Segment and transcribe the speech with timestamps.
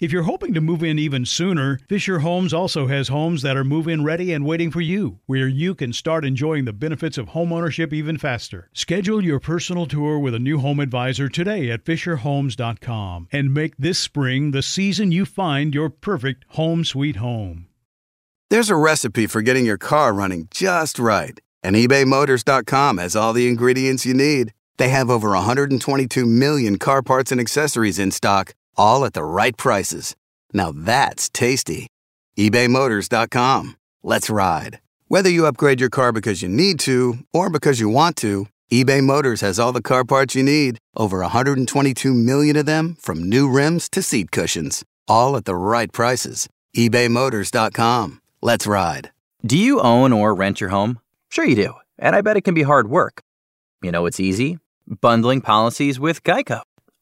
[0.00, 3.64] If you're hoping to move in even sooner, Fisher Homes also has homes that are
[3.64, 7.30] move in ready and waiting for you, where you can start enjoying the benefits of
[7.30, 8.70] homeownership even faster.
[8.72, 13.98] Schedule your personal tour with a new home advisor today at FisherHomes.com and make this
[13.98, 17.66] spring the season you find your perfect home sweet home.
[18.50, 23.48] There's a recipe for getting your car running just right, and ebaymotors.com has all the
[23.48, 24.54] ingredients you need.
[24.76, 29.56] They have over 122 million car parts and accessories in stock, all at the right
[29.56, 30.16] prices.
[30.52, 31.88] Now that's tasty.
[32.38, 33.76] ebaymotors.com.
[34.02, 34.80] Let's ride.
[35.08, 39.02] Whether you upgrade your car because you need to or because you want to, eBay
[39.02, 43.50] Motors has all the car parts you need, over 122 million of them, from new
[43.50, 46.48] rims to seat cushions all at the right prices.
[46.76, 48.20] ebaymotors.com.
[48.42, 49.10] Let's ride.
[49.44, 51.00] Do you own or rent your home?
[51.30, 51.74] Sure you do.
[51.98, 53.22] And I bet it can be hard work.
[53.82, 54.58] You know it's easy?
[55.00, 56.62] Bundling policies with Geico.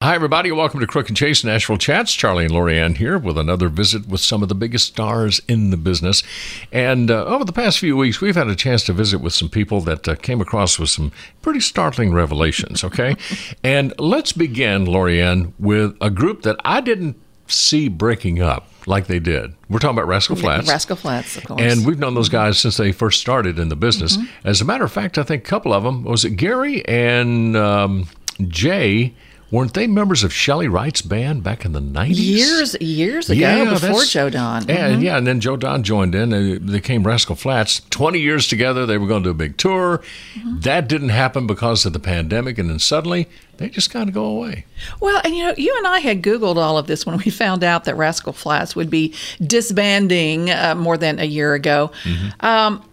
[0.00, 0.52] Hi, everybody.
[0.52, 2.14] Welcome to Crook and Chase Nashville Chats.
[2.14, 5.76] Charlie and Lorianne here with another visit with some of the biggest stars in the
[5.76, 6.22] business.
[6.70, 9.48] And uh, over the past few weeks, we've had a chance to visit with some
[9.48, 11.10] people that uh, came across with some
[11.42, 13.16] pretty startling revelations, okay?
[13.64, 19.18] and let's begin, Lorianne, with a group that I didn't see breaking up like they
[19.18, 19.52] did.
[19.68, 20.68] We're talking about Rascal Flatts.
[20.68, 21.60] Rascal Flatts, of course.
[21.60, 24.16] And we've known those guys since they first started in the business.
[24.16, 24.46] Mm-hmm.
[24.46, 27.56] As a matter of fact, I think a couple of them, was it Gary and
[27.56, 28.06] um,
[28.46, 29.12] Jay?
[29.50, 32.16] Weren't they members of Chely Wright's band back in the 90s?
[32.16, 34.62] Years, years ago, yeah, before Joe Don.
[34.62, 34.70] Mm-hmm.
[34.70, 36.28] Yeah, yeah, and then Joe Don joined in.
[36.28, 37.80] They, they came Rascal Flatts.
[37.88, 40.02] 20 years together, they were going to do a big tour.
[40.34, 40.60] Mm-hmm.
[40.60, 43.26] That didn't happen because of the pandemic, and then suddenly
[43.56, 44.66] they just kind of go away.
[45.00, 47.64] Well, and you know, you and I had Googled all of this when we found
[47.64, 51.90] out that Rascal Flatts would be disbanding uh, more than a year ago.
[52.02, 52.44] Mm-hmm.
[52.44, 52.84] Um,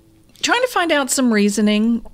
[0.42, 2.06] trying to find out some reasoning,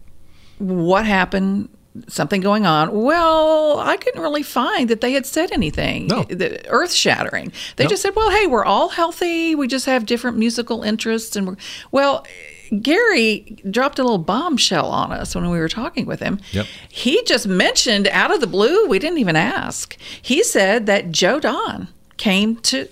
[0.57, 1.69] what happened
[2.07, 3.03] something going on.
[3.03, 6.25] Well, I couldn't really find that they had said anything no.
[6.67, 7.51] earth shattering.
[7.75, 9.55] They just said, "Well, hey, we're all healthy.
[9.55, 11.57] We just have different musical interests." And we're
[11.91, 12.25] well.
[12.81, 16.39] Gary dropped a little bombshell on us when we were talking with him.
[16.53, 16.67] Yep.
[16.87, 19.97] He just mentioned out of the blue, we didn't even ask.
[20.21, 21.89] He said that Joe Don
[22.21, 22.87] came to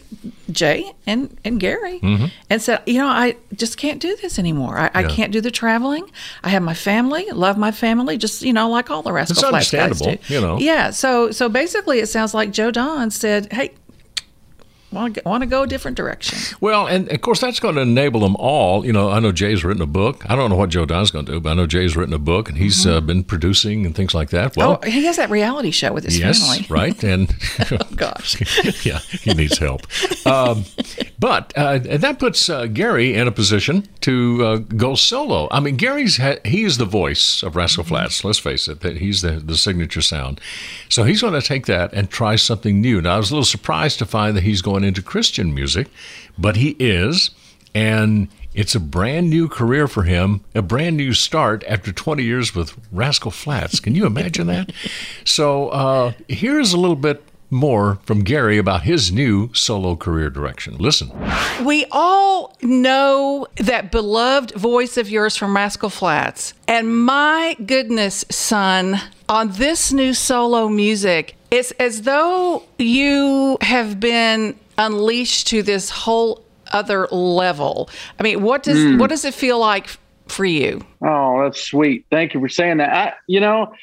[0.50, 2.26] Jay and, and Gary mm-hmm.
[2.50, 4.76] and said, you know, I just can't do this anymore.
[4.76, 4.90] I, yeah.
[4.96, 6.10] I, can't do the traveling.
[6.44, 9.30] I have my family, love my family, just, you know, like all the rest
[9.72, 10.34] guys do.
[10.34, 10.58] You know.
[10.58, 10.90] Yeah.
[10.90, 13.74] So so basically it sounds like Joe Don said, Hey,
[14.92, 16.58] want to, want to go a different direction.
[16.62, 18.86] Well, and of course that's going to enable them all.
[18.86, 20.24] You know, I know Jay's written a book.
[20.30, 22.20] I don't know what Joe Don's going to do, but I know Jay's written a
[22.20, 22.98] book and he's mm-hmm.
[22.98, 24.56] uh, been producing and things like that.
[24.56, 26.66] Well, oh, he has that reality show with his yes, family.
[26.70, 27.04] right.
[27.04, 27.34] And
[27.72, 29.82] oh gosh, yeah, he needs help.
[30.26, 30.66] Um,
[31.20, 35.48] but uh, that puts uh, Gary in a position to uh, go solo.
[35.52, 37.84] I mean, Gary's ha- he is the voice of Rascal.
[37.84, 38.24] Flatts.
[38.24, 40.40] Let's face it, that he's the the signature sound.
[40.88, 43.02] So he's going to take that and try something new.
[43.02, 45.88] Now I was a little surprised to find that he's going into Christian music,
[46.38, 47.32] but he is.
[47.76, 52.56] And it's a brand new career for him, a brand new start after 20 years
[52.56, 53.80] with Rascal Flatts.
[53.80, 54.72] Can you imagine that?
[55.24, 60.78] So uh, here's a little bit more from Gary about his new solo career direction.
[60.78, 61.12] Listen.
[61.66, 66.54] We all know that beloved voice of yours from Rascal Flatts.
[66.68, 74.56] And my goodness, son, on this new solo music, it's as though you have been
[74.78, 77.90] unleashed to this whole other level.
[78.20, 79.00] I mean, what does Mm.
[79.00, 79.88] what does it feel like
[80.28, 80.82] for you?
[81.04, 82.06] Oh, that's sweet.
[82.12, 82.94] Thank you for saying that.
[82.94, 83.74] I, you know,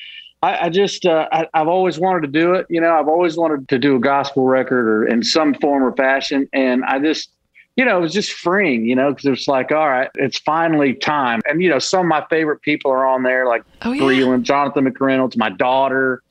[0.42, 2.66] I, I just, uh, I, I've always wanted to do it.
[2.68, 5.92] You know, I've always wanted to do a gospel record or in some form or
[5.96, 6.48] fashion.
[6.52, 7.30] And I just,
[7.76, 10.94] you know, it was just freeing, you know, because it's like, all right, it's finally
[10.94, 11.40] time.
[11.46, 14.02] And, you know, some of my favorite people are on there, like Oh, yeah.
[14.02, 16.22] Breland, Jonathan McReynolds, my daughter.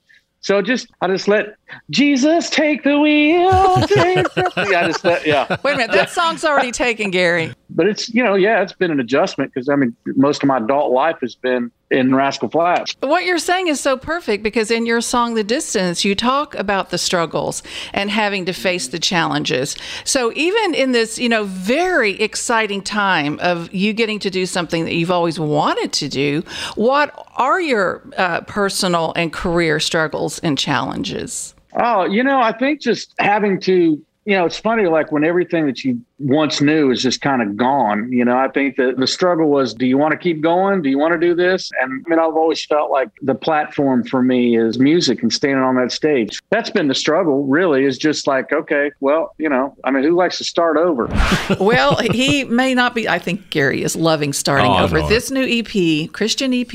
[0.42, 1.56] So just, I just let
[1.90, 3.76] Jesus take the wheel.
[3.88, 5.48] take the- I just let, yeah.
[5.64, 7.52] Wait a minute, that song's already taken, Gary.
[7.76, 10.58] But it's, you know, yeah, it's been an adjustment because I mean, most of my
[10.58, 12.96] adult life has been in Rascal Flatts.
[13.02, 16.90] What you're saying is so perfect because in your song, The Distance, you talk about
[16.90, 17.62] the struggles
[17.94, 19.76] and having to face the challenges.
[20.04, 24.86] So even in this, you know, very exciting time of you getting to do something
[24.86, 26.44] that you've always wanted to do,
[26.76, 31.54] what are your uh, personal and career struggles and challenges?
[31.78, 35.66] Oh, you know, I think just having to, you know, it's funny, like when everything
[35.68, 39.06] that you once knew is just kind of gone, you know, I think that the
[39.08, 40.82] struggle was, do you want to keep going?
[40.82, 41.70] Do you want to do this?
[41.82, 45.62] And I mean, I've always felt like the platform for me is music and standing
[45.64, 46.40] on that stage.
[46.52, 50.16] That's been the struggle, really, is just like, okay, well, you know, I mean, who
[50.16, 51.08] likes to start over?
[51.60, 53.10] well, he may not be.
[53.10, 55.00] I think Gary is loving starting Oh, over.
[55.00, 55.10] know.
[55.10, 56.74] This new EP, Christian EP,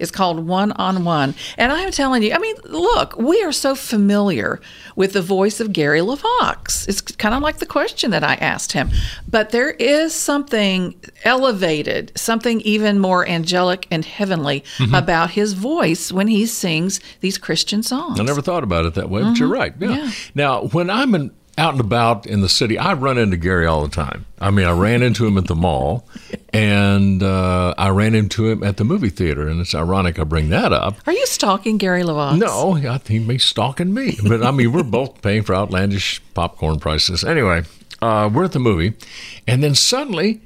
[0.00, 1.34] is called One on One.
[1.58, 4.60] And I'm telling you, I mean, look, we are so familiar
[4.96, 6.88] with the voice of Gary LeVox.
[6.88, 8.79] It's kind of like the question that I asked him.
[9.28, 10.94] But there is something
[11.24, 14.96] elevated, something even more angelic and heavenly Mhm.
[14.96, 18.20] about his voice when he sings these Christian songs.
[18.20, 19.58] I never thought about it that way, but you're Mhm.
[19.58, 19.72] right.
[19.80, 19.96] Yeah.
[19.96, 20.10] Yeah.
[20.34, 23.82] Now, when I'm in, out and about in the city, I run into Gary all
[23.82, 24.24] the time.
[24.40, 26.06] I mean, I ran into him at the mall,
[26.54, 29.46] and uh, I ran into him at the movie theater.
[29.46, 30.96] And it's ironic I bring that up.
[31.06, 32.38] Are you stalking Gary LeVox?
[32.38, 34.16] No, I think he may stalking me.
[34.26, 37.24] But I mean, we're both paying for outlandish popcorn prices.
[37.24, 37.64] Anyway,
[38.02, 38.94] uh, we're at the movie,
[39.46, 40.40] and then suddenly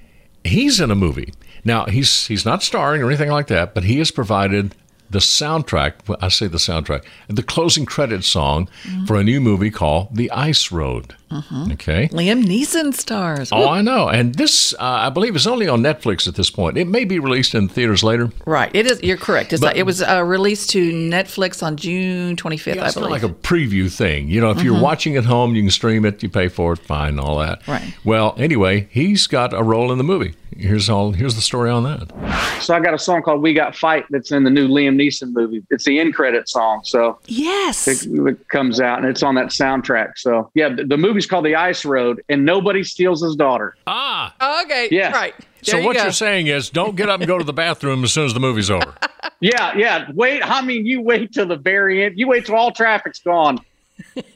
[0.44, 1.32] he's in a movie.
[1.64, 4.74] Now he's he's not starring or anything like that, but he has provided
[5.14, 8.68] the soundtrack, I say the soundtrack, the closing credit song
[9.06, 11.14] for a new movie called The Ice Road.
[11.30, 11.72] Mhm.
[11.72, 12.08] Okay.
[12.12, 13.48] Liam Neeson stars.
[13.50, 14.08] Oh, I know.
[14.08, 14.76] And this, uh,
[15.06, 16.76] I believe, is only on Netflix at this point.
[16.76, 18.30] It may be released in theaters later.
[18.46, 18.70] Right.
[18.72, 19.02] It is.
[19.02, 19.52] You're correct.
[19.52, 23.06] It's But- like, it was uh, released to Netflix on June 25th, I It's believe.
[23.06, 24.28] of like a preview thing.
[24.28, 24.80] You know, if you're Mhm.
[24.80, 27.62] watching at home, you can stream it, you pay for it, fine, all that.
[27.66, 27.82] Right.
[28.04, 30.34] Well, anyway, he's got a role in the movie.
[30.56, 31.12] Here's all.
[31.12, 32.62] Here's the story on that.
[32.62, 35.32] So I got a song called "We Got Fight" that's in the new Liam Neeson
[35.32, 35.62] movie.
[35.70, 39.46] It's the end credit song, so yes, it, it comes out and it's on that
[39.46, 40.12] soundtrack.
[40.16, 43.76] So yeah, the, the movie's called "The Ice Road," and nobody steals his daughter.
[43.86, 45.14] Ah, okay, Yes.
[45.14, 45.34] right.
[45.62, 46.02] So you what go.
[46.02, 48.40] you're saying is, don't get up and go to the bathroom as soon as the
[48.40, 48.94] movie's over.
[49.40, 50.10] Yeah, yeah.
[50.14, 52.14] Wait, I mean, you wait till the very end.
[52.18, 53.58] You wait till all traffic's gone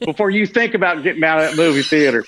[0.05, 2.25] before you think about getting out of that movie theater.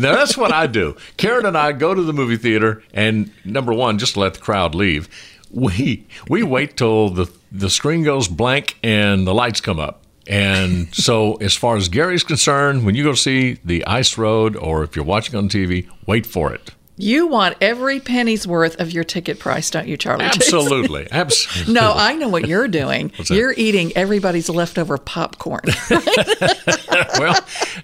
[0.00, 0.96] now that's what I do.
[1.16, 4.74] Karen and I go to the movie theater, and number one, just let the crowd
[4.74, 5.08] leave.
[5.50, 10.00] We we wait till the the screen goes blank and the lights come up.
[10.26, 14.82] And so, as far as Gary's concerned, when you go see the Ice Road, or
[14.82, 16.70] if you're watching on TV, wait for it.
[16.96, 20.26] You want every penny's worth of your ticket price, don't you, Charlie?
[20.26, 21.74] Absolutely, absolutely.
[21.74, 23.10] No, I know what you're doing.
[23.28, 25.62] You're eating everybody's leftover popcorn.
[25.90, 27.36] well,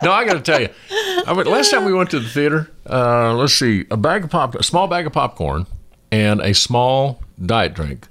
[0.02, 0.68] no, I got to tell you.
[1.26, 4.30] I mean, last time we went to the theater, uh, let's see, a bag of
[4.30, 5.66] pop, a small bag of popcorn,
[6.12, 8.06] and a small diet drink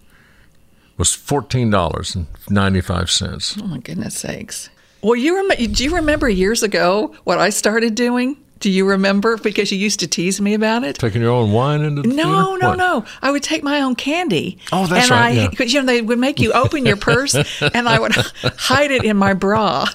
[0.98, 3.58] was fourteen dollars and ninety five cents.
[3.62, 4.70] oh my goodness sakes!
[5.02, 5.66] Well, you remember?
[5.66, 8.36] Do you remember years ago what I started doing?
[8.60, 9.38] Do you remember?
[9.38, 10.98] Because you used to tease me about it.
[10.98, 12.30] Taking your own wine into the No, theater?
[12.62, 12.78] no, What?
[12.78, 13.06] no.
[13.22, 14.58] I would take my own candy.
[14.74, 15.48] Oh, that's and right, I, yeah.
[15.50, 18.12] Because you know they would make you open your purse, and I would
[18.58, 19.86] hide it in my bra.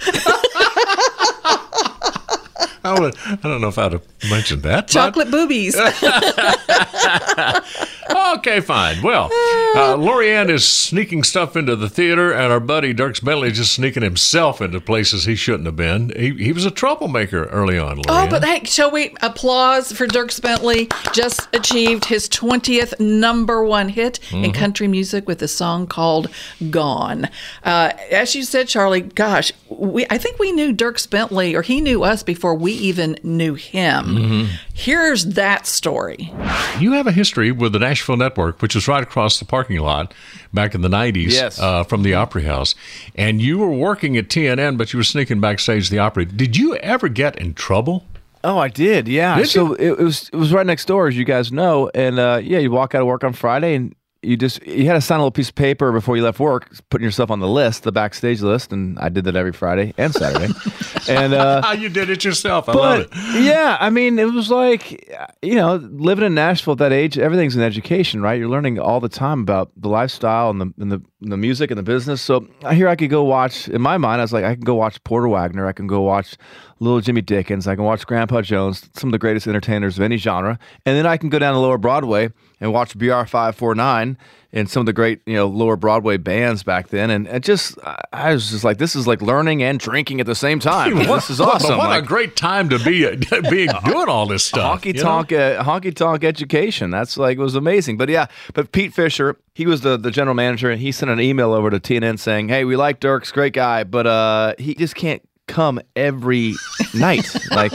[2.87, 4.87] I, would, I don't know if I'd have mentioned that.
[4.87, 5.75] but- Chocolate boobies.
[8.11, 9.03] okay, fine.
[9.03, 9.25] Well,
[9.77, 14.03] uh, Lorianne is sneaking stuff into the theater, and our buddy Dierks Bentley just sneaking
[14.03, 16.11] himself into places he shouldn't have been.
[16.17, 18.27] He, he was a troublemaker early on, Lorianne.
[18.27, 20.89] Oh, but hey, shall we applause for Dirk Bentley?
[21.13, 24.55] Just achieved his 20th number one hit in Mhm.
[24.55, 26.29] country music with a song called
[26.71, 27.29] Gone.
[27.63, 31.81] Uh, as you said, Charlie, gosh, we, I think we knew Dirk Bentley, or he
[31.81, 34.05] knew us before we even knew him.
[34.07, 34.49] Mhm.
[34.77, 36.33] Here's that story.
[36.81, 40.13] You have a history with the Nashville Network, which was right across the parking lot
[40.53, 41.61] back in the 90s Yes.
[41.61, 42.75] uh, from the Opry House.
[43.15, 46.25] And you were working at TNN, but you were sneaking backstage the Opry.
[46.25, 48.05] Did you ever get in trouble?
[48.43, 49.07] Oh, I did.
[49.07, 49.37] Yeah.
[49.39, 52.19] Did so it, it was it was right next door, as you guys know, and
[52.19, 55.01] uh, yeah, you walk out of work on Friday, and you just you had to
[55.01, 57.83] sign a little piece of paper before you left work, putting yourself on the list,
[57.83, 60.53] the backstage list, and I did that every Friday and Saturday,
[61.09, 62.69] and uh, how you did it yourself.
[62.69, 63.43] I love but it.
[63.45, 65.09] yeah, I mean, it was like
[65.43, 68.39] you know, living in Nashville at that age, everything's an education, right?
[68.39, 71.71] You're learning all the time about the lifestyle and the and the, and the music
[71.71, 72.21] and the business.
[72.23, 73.69] So here I could go watch.
[73.69, 75.67] In my mind, I was like, I can go watch Porter Wagoner.
[75.67, 76.37] I can go watch
[76.81, 77.67] Little Jimmy Dickens.
[77.67, 81.07] I can watch Grandpa Jones, some of the greatest entertainers of any genre, and then
[81.07, 84.17] I can go down to Lower Broadway and watch BR five four nine
[84.53, 87.11] and some of the great you know Lower Broadway bands back then.
[87.11, 87.77] And it just,
[88.13, 90.95] I- was just like, this is like learning and drinking at the same time.
[90.99, 91.77] this is awesome.
[91.79, 93.05] What Like- a great time to be
[93.51, 94.83] being doing all this stuff.
[94.83, 96.91] honky tonk, uh, honky tonk education.
[96.91, 97.97] That's like it was amazing.
[97.97, 101.21] But yeah, but Pete Fisher, he was the the general manager, and he sent an
[101.21, 104.95] email over to TNN saying, "Hey, we like Dierks, great guy, but uh, he just
[104.95, 106.55] can't come every
[106.95, 107.27] night.
[107.51, 107.73] Like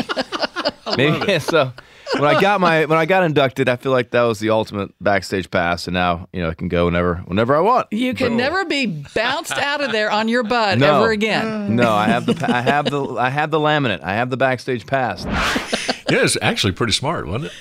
[0.98, 1.72] maybe so."
[2.18, 4.92] When I got my when I got inducted, I feel like that was the ultimate
[5.00, 7.86] backstage pass, and now you know I can go whenever whenever I want.
[7.92, 11.02] You can never be bounced out of there on your butt No.
[11.04, 11.76] ever again.
[11.76, 14.02] No, I have the I have the I have the laminate.
[14.02, 15.24] I have the backstage pass.
[16.10, 17.52] Yeah, it's actually pretty smart, wasn't it?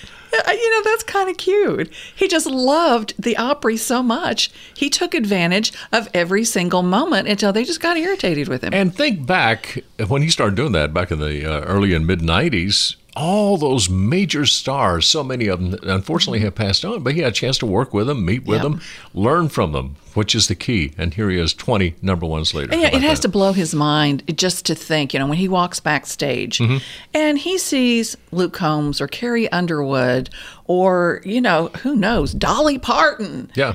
[0.58, 1.92] You know, that's kind of cute.
[2.14, 4.50] He just loved the Opry so much.
[4.74, 8.74] He took advantage of every single moment until they just got irritated with him.
[8.74, 12.20] And think back when he started doing that back in the uh, early and mid
[12.20, 17.20] 90s, all those major stars, so many of them unfortunately have passed on, but he
[17.20, 18.62] had a chance to work with them, meet with Yeah.
[18.62, 18.80] them,
[19.12, 20.92] learn from them, which is the key.
[20.96, 22.72] And here he is 20 number ones later.
[22.72, 23.22] And yeah, it has that?
[23.22, 26.80] to blow his mind just to think, you know, when he walks backstage Mhm.
[27.12, 30.30] and he sees Luke Combs or Carrie Underwood
[30.66, 33.50] or, you know, who knows, Dolly Parton.
[33.54, 33.74] Yeah.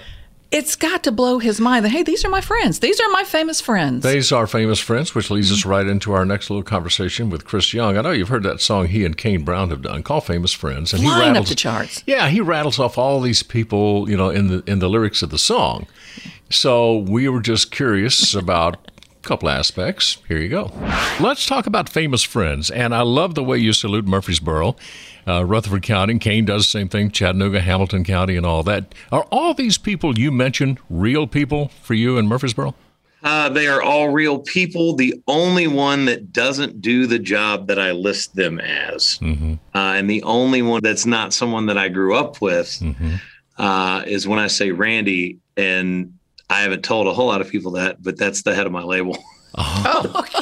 [0.53, 2.77] It's got to blow his mind that, hey, these are my friends.
[2.77, 4.03] These are my famous friends.
[4.03, 7.73] These are famous friends, which leads us right into our next little conversation with Chris
[7.73, 7.97] Young.
[7.97, 10.93] I know you've heard that song he and Kane Brown have done called "Famous Friends,"
[10.93, 12.03] and he Flying up rattles the charts.
[12.05, 15.31] Yeah, he rattles off all these people, you know, in the in the lyrics of
[15.31, 15.87] the song.
[16.51, 18.91] So we were just curious about
[19.23, 20.17] couple aspects.
[20.27, 20.71] Here you go.
[21.19, 24.75] Let's talk about famous friends, and I love the way you salute Murfreesboro.
[25.25, 28.93] Uh, Rutherford County, Kane does the same thing, Chattanooga, Hamilton County, and all that.
[29.11, 32.75] Are all these people you mentioned real people for you in Murfreesboro?
[33.23, 34.95] Uh, they are all real people.
[34.97, 39.53] The only one that doesn't do the job that I list them as, Mm-hmm.
[39.73, 43.15] uh, and the only one that's not someone that I grew up with, Mm-hmm.
[43.57, 45.39] uh, is when I say Randy.
[45.55, 46.15] And
[46.49, 48.83] I haven't told a whole lot of people that, but that's the head of my
[48.83, 49.17] label.
[49.55, 50.25] Oh.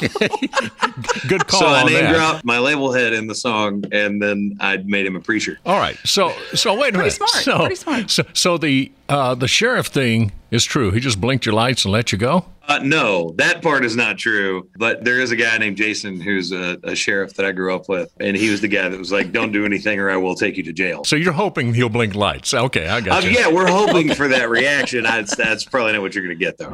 [1.28, 2.14] Good call so I on name that.
[2.14, 5.58] dropped my label head in the song, and then I made him a preacher.
[5.66, 5.96] All right.
[6.04, 7.12] So so wait a minute.
[7.12, 8.10] smart, So, pretty smart.
[8.10, 10.90] So so the uh, the sheriff thing is true.
[10.92, 12.44] He just blinked your lights and let you go.
[12.68, 14.68] Uh, no, that part is not true.
[14.76, 17.88] But there is a guy named Jason who's a, a sheriff that I grew up
[17.88, 20.36] with, and he was the guy that was like, "Don't do anything, or I will
[20.36, 22.54] take you to jail." So you're hoping he'll blink lights.
[22.54, 23.32] Okay, I got Uh, you.
[23.38, 25.06] yeah, we're hoping for that reaction.
[25.06, 26.72] I, that's probably not what you're going to get, though.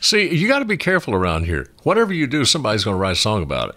[0.00, 1.70] See, you got to be careful around here.
[1.84, 3.74] Whatever you do, somebody's going to write a song about it.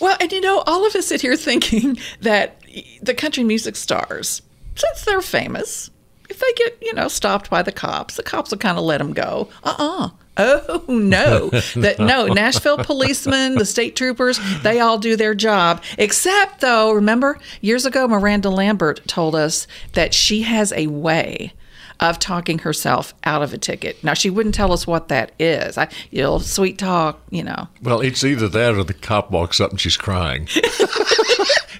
[0.00, 2.56] Well, and you know, all of us sit here thinking that
[3.02, 4.42] the country music stars,
[4.74, 5.90] since they're famous,
[6.34, 8.98] if they get, you know, stopped by the cops, the cops will kind of let
[8.98, 9.48] them go.
[9.62, 11.48] Uh uh Oh, no.
[11.76, 15.80] that No, Nashville policemen, the state troopers, they all do their job.
[15.96, 21.52] Except, though, remember, years ago, Miranda Lambert told us that she has a way
[22.10, 24.02] of talking herself out of a ticket.
[24.04, 25.76] Now, she wouldn't tell us what that is.
[25.78, 27.68] I, you know, sweet talk, you know.
[27.82, 30.48] Well, it's either that or the cop walks up and she's crying.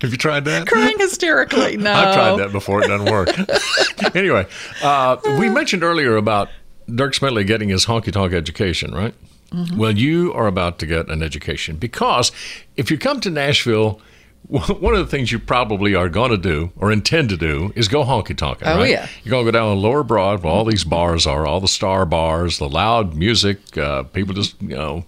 [0.01, 0.67] Have you tried that?
[0.67, 1.77] Crying hysterically.
[1.85, 1.93] No.
[1.93, 2.83] I've tried that before.
[2.83, 3.29] It doesn't work.
[4.17, 4.47] anyway,
[4.83, 6.49] uh, we mentioned earlier about
[6.95, 9.15] Dirk Smedley getting his honky tonk education, right?
[9.51, 9.77] Mhm.
[9.77, 12.33] Well, you are about to get an education because
[12.77, 14.01] if you come to Nashville,
[14.49, 17.89] one of the things you probably are going to do or intend to do is
[17.89, 18.63] go honky tonking.
[18.67, 18.91] Oh, right?
[18.91, 19.09] yeah.
[19.23, 21.69] You're going to go down to Lower Broad where all these bars are, all the
[21.69, 25.05] star bars, the loud music, uh, people just, you know,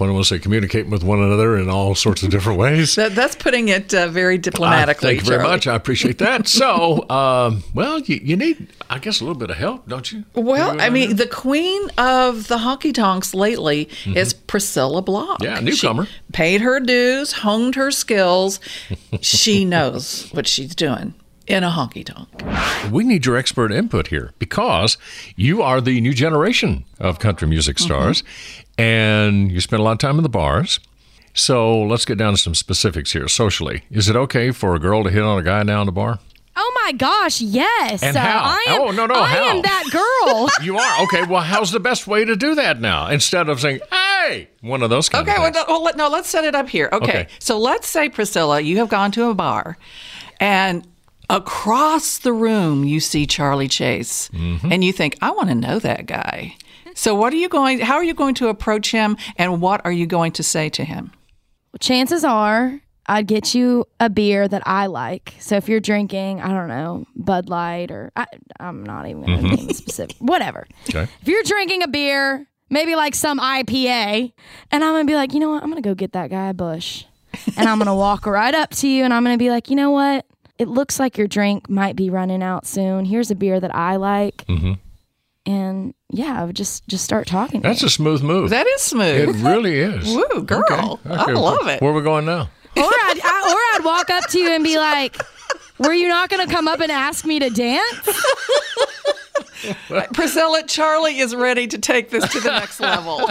[0.00, 2.58] what do I want to say, communicating with one another in all sorts of different
[2.58, 2.94] ways.
[2.94, 5.08] That, that's putting it uh, very diplomatically.
[5.08, 5.52] Uh, thank you very Charlie.
[5.52, 5.66] much.
[5.66, 6.48] I appreciate that.
[6.48, 10.24] So, um, well, you, you need, I guess, a little bit of help, don't you?
[10.34, 15.40] Well, I mean, the queen of the honky tonks lately is Priscilla Block.
[15.40, 15.44] Mm-hmm.
[15.44, 16.06] Yeah, newcomer.
[16.06, 18.58] She paid her dues, honed her skills.
[19.20, 21.14] she knows what she's doing
[21.50, 22.28] in a honky tonk.
[22.92, 24.96] We need your expert input here because
[25.36, 27.84] you are the new generation of country music Mm-hmm.
[27.86, 28.22] stars
[28.78, 30.80] and you spend a lot of time in the bars.
[31.34, 33.28] So let's get down to some specifics here.
[33.28, 36.18] Socially, is it okay for a girl to hit on a guy down the bar?
[36.56, 38.02] Oh my gosh, yes.
[38.02, 38.38] And Uh, how?
[38.44, 39.44] I am, Oh, no, no, I how?
[39.56, 40.48] am that girl.
[40.62, 41.22] You are okay.
[41.24, 43.06] Well, how's the best way to do that now?
[43.08, 45.64] Instead of saying "Hey," one of those kind Okay, of well, things.
[45.68, 46.88] no, well, let- no, let's set it up here.
[46.92, 47.04] Okay.
[47.10, 47.26] Okay.
[47.38, 49.78] So let's say, Priscilla, you have gone to a bar
[50.40, 50.86] and
[51.30, 54.70] across the room you see Charlie Chase Mm-hmm.
[54.72, 56.56] and you think, I want to know that guy.
[56.94, 59.92] So what are you going how are you going to approach him and what are
[59.92, 61.12] you going to say to him?
[61.78, 65.34] Chances are I'd get you a beer that I like.
[65.40, 68.26] So if you're drinking, I don't know, Bud Light or I,
[68.60, 69.56] I'm not even going to Mhm.
[69.56, 70.66] name specific, whatever.
[70.88, 71.06] Okay.
[71.22, 74.32] If you're drinking a beer, maybe like some IPA,
[74.70, 75.62] and I'm going to be like, you know what?
[75.62, 77.04] I'm going to go get that guy a bush.
[77.56, 79.70] And I'm going to walk right up to you and I'm going to be like,
[79.70, 80.26] you know what?
[80.60, 83.06] It looks like your drink might be running out soon.
[83.06, 84.44] Here's a beer that I like.
[84.46, 84.74] hmm
[85.46, 87.62] And yeah, I would just just start talking.
[87.62, 87.86] to That's you.
[87.86, 88.50] a smooth move.
[88.50, 89.30] That is smooth.
[89.30, 90.04] It really is.
[90.14, 91.00] Woo, girl.
[91.06, 91.80] I love it.
[91.80, 92.50] Where are we going now?
[92.76, 95.16] or I'd I, or I'd walk up to you and be like,
[95.78, 98.08] "Were you not going to come up and ask me to dance?"
[100.12, 103.30] Priscilla, Charlie is ready to take this to the next level.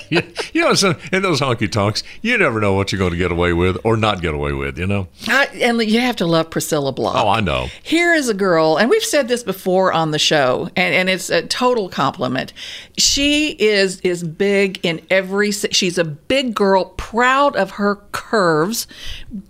[0.10, 0.22] you,
[0.52, 3.32] you know, so in those honky tonks, you never know what you're going to get
[3.32, 4.78] away with or not get away with.
[4.78, 5.08] You know.
[5.26, 7.16] I, and you have to love Priscilla Block.
[7.16, 7.68] Oh, I know.
[7.82, 11.30] Here is a girl, and we've said this before on the show, and, and it's
[11.30, 12.52] a total compliment.
[12.96, 15.52] She is is big in every.
[15.52, 18.86] She's a big girl, proud of her curves,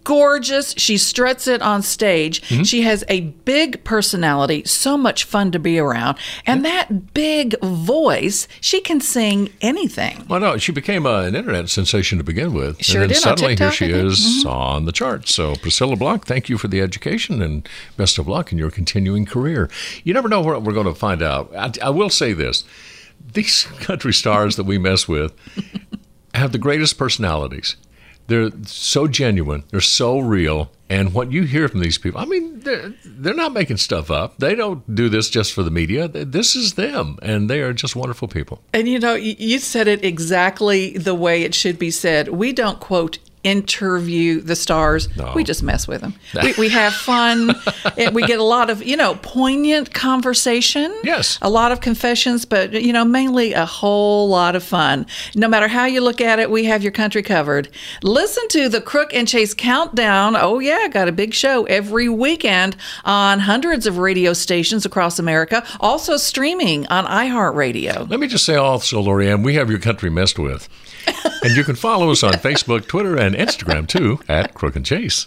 [0.04, 0.74] gorgeous.
[0.76, 2.42] She struts it on stage.
[2.42, 2.62] Mm-hmm.
[2.62, 8.48] She has a big personality, so much fun to be around, and that big voice.
[8.60, 10.24] She can sing anything.
[10.28, 12.82] Well, no, she became uh, an internet sensation to begin with.
[12.84, 14.50] Sure and then did, suddenly here she is Mhm.
[14.50, 15.34] on the charts.
[15.34, 19.24] So, Priscilla Block, thank you for the education and best of luck in your continuing
[19.26, 19.68] career.
[20.04, 21.52] You never know what we're going to find out.
[21.56, 22.64] I, I will say this
[23.34, 25.32] these country stars that we mess with
[26.34, 27.76] have the greatest personalities.
[28.28, 30.70] They're so genuine, they're so real.
[30.90, 34.38] And what you hear from these people, I mean, they're, they're not making stuff up.
[34.38, 36.08] They don't do this just for the media.
[36.08, 38.62] This is them, and they are just wonderful people.
[38.72, 42.28] And you know, you said it exactly the way it should be said.
[42.28, 45.14] We don't quote interview the stars.
[45.16, 45.32] No.
[45.34, 46.14] We just mess with them.
[46.42, 47.54] we, we have fun.
[47.96, 50.94] and we get a lot of, you know, poignant conversation.
[51.02, 51.38] Yes.
[51.42, 55.06] A lot of confessions, but, you know, mainly a whole lot of fun.
[55.34, 57.68] No matter how you look at it, we have your country covered.
[58.02, 60.36] Listen to the Crook and Chase Countdown.
[60.36, 65.64] Oh, yeah, got a big show every weekend on hundreds of radio stations across America,
[65.80, 68.08] also streaming on iHeartRadio.
[68.08, 70.68] Let me just say also, Lorianne, we have your country messed with.
[71.42, 75.26] And you can follow us on Facebook, Twitter, and Instagram too at Crook and Chase.